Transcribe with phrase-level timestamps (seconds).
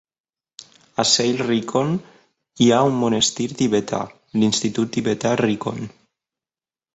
[1.01, 1.91] A Zell-Rikon
[2.65, 4.01] hi ha un monestir tibetà,
[4.41, 5.87] l'institut tibetà Rikon.